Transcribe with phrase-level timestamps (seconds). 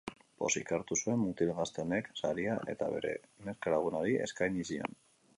[0.43, 3.11] Pozik hartu zuen mutil gazte honek saria eta bere
[3.49, 4.97] neska-lagunari eskaini zion.